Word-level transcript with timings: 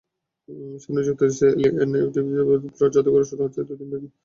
সামনে 0.83 1.01
যুক্তরাষ্ট্রের 1.07 1.53
Eli 1.55 1.69
and 1.71 1.93
Edythe 1.97 2.15
Broad 2.71 2.91
জাদুঘরে 2.95 3.25
শুরু 3.29 3.41
হচ্ছে 3.43 3.59
দুজনের 3.61 3.89
মিলিত 3.89 4.09
প্রদর্শনী। 4.09 4.17